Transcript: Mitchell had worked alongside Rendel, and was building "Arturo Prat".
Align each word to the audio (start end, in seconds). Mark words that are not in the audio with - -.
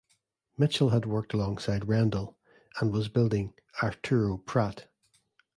Mitchell 0.57 0.89
had 0.89 1.05
worked 1.05 1.31
alongside 1.31 1.87
Rendel, 1.87 2.35
and 2.79 2.91
was 2.91 3.07
building 3.07 3.53
"Arturo 3.83 4.37
Prat". 4.39 4.87